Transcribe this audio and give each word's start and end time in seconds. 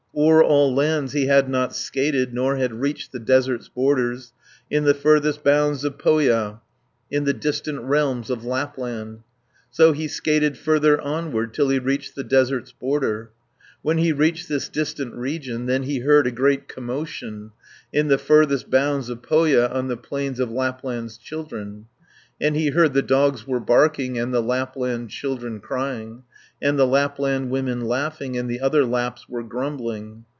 160 0.13 0.29
O'er 0.35 0.43
all 0.43 0.75
lands 0.75 1.13
he 1.13 1.27
had 1.27 1.47
not 1.49 1.73
skated, 1.73 2.33
Nor 2.33 2.57
had 2.57 2.73
reached 2.81 3.13
the 3.13 3.19
desert's 3.19 3.69
borders, 3.69 4.33
In 4.69 4.83
the 4.83 4.93
furthest 4.93 5.41
bounds 5.41 5.85
of 5.85 5.97
Pohja, 5.99 6.59
In 7.09 7.23
the 7.23 7.33
distant 7.33 7.79
realms 7.79 8.29
of 8.29 8.43
Lapland, 8.43 9.19
So 9.69 9.93
he 9.93 10.09
skated 10.09 10.57
further 10.57 10.99
onward, 10.99 11.53
Till 11.53 11.69
he 11.69 11.79
reached 11.79 12.15
the 12.15 12.25
desert's 12.25 12.73
borders. 12.73 13.29
When 13.83 13.99
he 13.99 14.11
reached 14.11 14.49
this 14.49 14.67
distant 14.67 15.15
region, 15.15 15.67
Then 15.67 15.83
he 15.83 15.99
heard 15.99 16.27
a 16.27 16.31
great 16.31 16.67
commotion, 16.67 17.51
In 17.93 18.09
the 18.09 18.17
furthest 18.17 18.69
bounds 18.69 19.07
of 19.07 19.21
Pohja, 19.21 19.71
On 19.71 19.87
the 19.87 19.95
plains 19.97 20.41
of 20.41 20.51
Lapland's 20.51 21.17
children. 21.17 21.85
170 22.37 22.47
And 22.47 22.55
he 22.57 22.75
heard 22.77 22.93
the 22.95 23.01
dogs 23.03 23.47
were 23.47 23.59
barking, 23.61 24.17
And 24.17 24.33
the 24.33 24.41
Lapland 24.41 25.11
children 25.11 25.59
crying, 25.61 26.23
And 26.59 26.77
the 26.79 26.87
Lapland 26.87 27.51
women 27.51 27.81
laughing, 27.85 28.35
And 28.35 28.49
the 28.49 28.61
other 28.61 28.83
Lapps 28.83 29.29
were 29.29 29.43
grumbling. 29.43 30.25